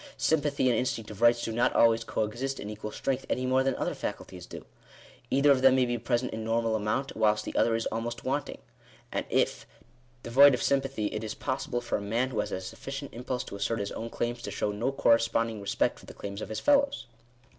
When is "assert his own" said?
13.55-14.09